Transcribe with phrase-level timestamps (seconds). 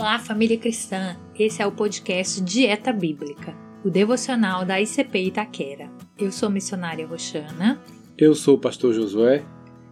[0.00, 1.14] Olá, família cristã!
[1.38, 3.54] Esse é o podcast Dieta Bíblica,
[3.84, 5.90] o devocional da ICP Itaquera.
[6.18, 7.78] Eu sou missionária Roxana.
[8.16, 9.44] Eu sou o pastor Josué.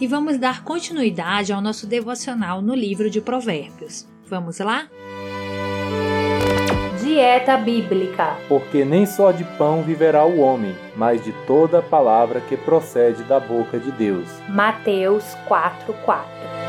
[0.00, 4.08] E vamos dar continuidade ao nosso devocional no livro de Provérbios.
[4.26, 4.88] Vamos lá?
[7.02, 8.38] Dieta Bíblica.
[8.48, 13.38] Porque nem só de pão viverá o homem, mas de toda palavra que procede da
[13.38, 14.26] boca de Deus.
[14.48, 16.59] Mateus 4:4.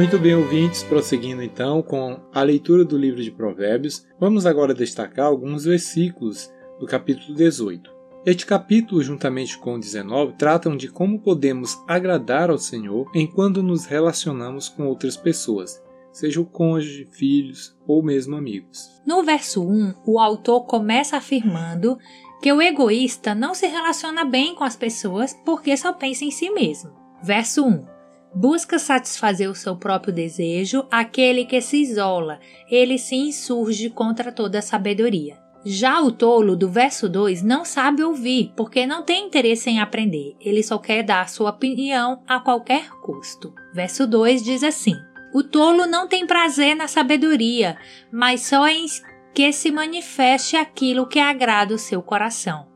[0.00, 5.26] Muito bem, ouvintes, prosseguindo então com a leitura do livro de Provérbios, vamos agora destacar
[5.26, 6.50] alguns versículos
[6.80, 7.92] do capítulo 18.
[8.24, 13.84] Este capítulo, juntamente com o 19, tratam de como podemos agradar ao Senhor enquanto nos
[13.84, 19.02] relacionamos com outras pessoas, seja o cônjuge, filhos ou mesmo amigos.
[19.06, 21.98] No verso 1, o autor começa afirmando
[22.40, 26.48] que o egoísta não se relaciona bem com as pessoas porque só pensa em si
[26.48, 26.90] mesmo.
[27.22, 27.89] Verso 1
[28.34, 32.38] busca satisfazer o seu próprio desejo, aquele que se isola,
[32.70, 35.38] ele se insurge contra toda a sabedoria.
[35.64, 40.34] Já o tolo do verso 2 não sabe ouvir, porque não tem interesse em aprender,
[40.40, 43.52] ele só quer dar sua opinião a qualquer custo.
[43.74, 44.94] Verso 2 diz assim:
[45.34, 47.76] O tolo não tem prazer na sabedoria,
[48.10, 48.86] mas só em
[49.34, 52.66] que se manifeste aquilo que agrada o seu coração.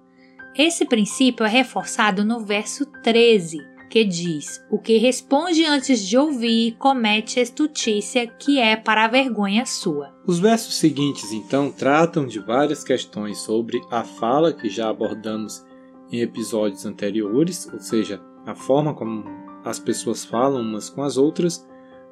[0.54, 6.72] Esse princípio é reforçado no verso 13 que diz: O que responde antes de ouvir
[6.80, 10.12] comete estutícia que é para a vergonha sua.
[10.26, 15.64] Os versos seguintes, então, tratam de várias questões sobre a fala que já abordamos
[16.10, 19.26] em episódios anteriores, ou seja, a forma como
[19.64, 21.64] as pessoas falam umas com as outras,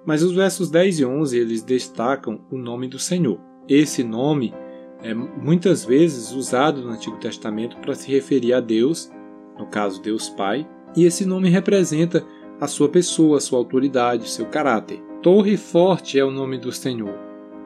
[0.07, 3.41] mas os versos 10 e 11 eles destacam o nome do Senhor.
[3.69, 4.55] Esse nome
[5.03, 9.11] é muitas vezes usado no Antigo Testamento para se referir a Deus,
[9.59, 10.65] no caso Deus Pai,
[10.97, 12.25] e esse nome representa
[12.61, 15.03] a sua pessoa, sua autoridade, seu caráter.
[15.23, 17.15] Torre forte é o nome do Senhor.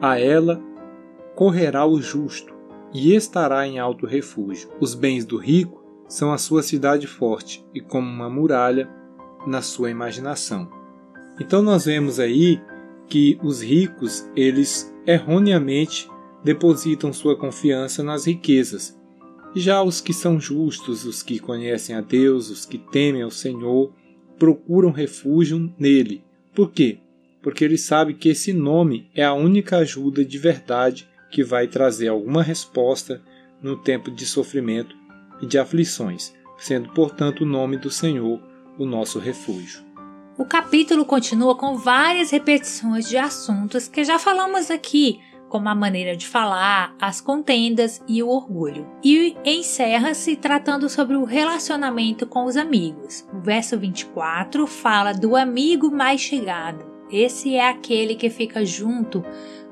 [0.01, 0.61] A ela
[1.35, 2.53] correrá o justo
[2.93, 4.69] e estará em alto refúgio.
[4.79, 8.89] Os bens do rico são a sua cidade forte e como uma muralha
[9.45, 10.69] na sua imaginação.
[11.39, 12.61] Então nós vemos aí
[13.07, 16.09] que os ricos, eles erroneamente
[16.43, 18.97] depositam sua confiança nas riquezas
[19.55, 23.93] já os que são justos, os que conhecem a Deus, os que temem ao Senhor,
[24.37, 26.23] procuram refúgio nele.
[26.53, 26.99] Por quê?
[27.41, 32.07] Porque ele sabe que esse nome é a única ajuda de verdade que vai trazer
[32.07, 33.21] alguma resposta
[33.61, 34.95] no tempo de sofrimento
[35.41, 38.41] e de aflições, sendo, portanto, o nome do Senhor
[38.77, 39.85] o nosso refúgio.
[40.37, 45.19] O capítulo continua com várias repetições de assuntos que já falamos aqui,
[45.49, 48.87] como a maneira de falar, as contendas e o orgulho.
[49.03, 53.27] E encerra-se tratando sobre o relacionamento com os amigos.
[53.33, 56.85] O verso 24 fala do amigo mais chegado.
[57.11, 59.23] Esse é aquele que fica junto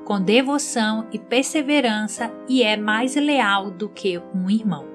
[0.06, 4.86] com devoção e perseverança e é mais leal do que um irmão.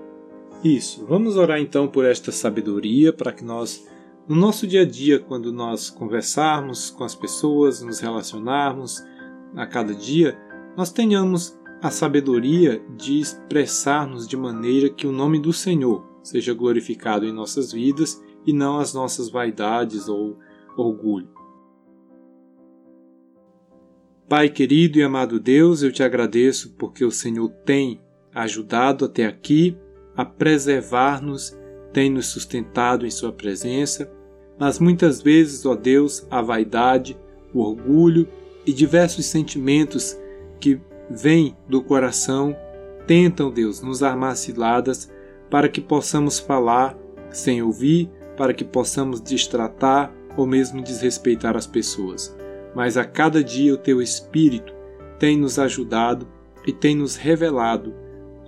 [0.63, 1.05] Isso.
[1.07, 3.87] Vamos orar então por esta sabedoria para que nós
[4.29, 9.05] no nosso dia a dia, quando nós conversarmos com as pessoas, nos relacionarmos
[9.57, 10.39] a cada dia,
[10.77, 17.25] nós tenhamos a sabedoria de expressar-nos de maneira que o nome do Senhor seja glorificado
[17.25, 20.39] em nossas vidas e não as nossas vaidades ou
[20.77, 21.29] orgulho.
[24.29, 28.01] Pai querido e amado Deus, eu te agradeço porque o Senhor tem
[28.33, 29.77] ajudado até aqui
[30.15, 31.57] a preservar-nos,
[31.93, 34.13] tem nos sustentado em Sua presença,
[34.59, 37.19] mas muitas vezes, ó Deus, a vaidade,
[37.53, 38.29] o orgulho
[38.65, 40.17] e diversos sentimentos
[40.61, 42.57] que vêm do coração
[43.07, 45.11] tentam, Deus, nos armar ciladas
[45.51, 46.97] para que possamos falar
[47.31, 52.37] sem ouvir, para que possamos destratar ou mesmo desrespeitar as pessoas.
[52.75, 54.73] Mas a cada dia o teu Espírito
[55.19, 56.29] tem nos ajudado
[56.67, 57.93] e tem nos revelado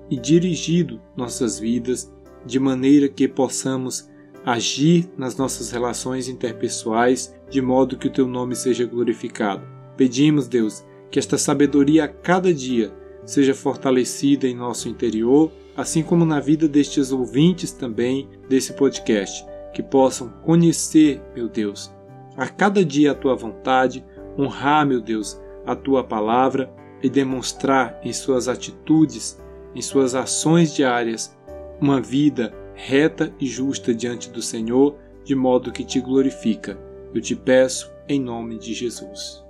[0.09, 2.13] e dirigido nossas vidas
[2.45, 4.09] de maneira que possamos
[4.45, 9.63] agir nas nossas relações interpessoais de modo que o teu nome seja glorificado.
[9.97, 12.91] Pedimos, Deus, que esta sabedoria a cada dia
[13.27, 19.83] seja fortalecida em nosso interior, assim como na vida destes ouvintes também desse podcast, que
[19.83, 21.93] possam conhecer, meu Deus,
[22.35, 24.03] a cada dia a tua vontade,
[24.39, 26.73] honrar, meu Deus, a tua palavra
[27.03, 29.39] e demonstrar em suas atitudes,
[29.75, 31.37] em suas ações diárias,
[31.79, 36.79] uma vida reta e justa diante do Senhor, de modo que te glorifica.
[37.15, 39.42] Eu te peço em nome de Jesus.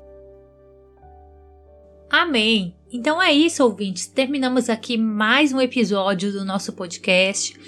[2.13, 2.75] Amém!
[2.93, 4.07] Então é isso, ouvintes.
[4.07, 7.59] Terminamos aqui mais um episódio do nosso podcast.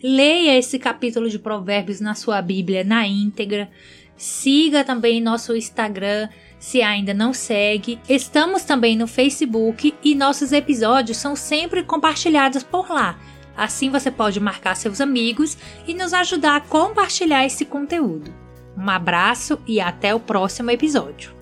[0.00, 3.68] Leia esse capítulo de Provérbios na sua Bíblia na íntegra.
[4.16, 6.28] Siga também nosso Instagram
[6.60, 7.98] se ainda não segue.
[8.08, 13.18] Estamos também no Facebook e nossos episódios são sempre compartilhados por lá.
[13.56, 15.58] Assim você pode marcar seus amigos
[15.88, 18.32] e nos ajudar a compartilhar esse conteúdo.
[18.76, 21.37] Um abraço e até o próximo episódio.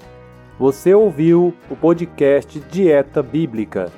[0.59, 3.93] Você ouviu o podcast Dieta Bíblica,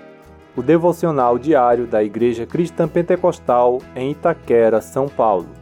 [0.56, 5.57] o devocional diário da Igreja Cristã Pentecostal em Itaquera, São Paulo.